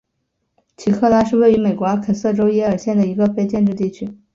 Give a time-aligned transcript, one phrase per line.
[0.77, 4.17] 奇克拉是位于美国阿肯色州耶尔县的一个非建制地区。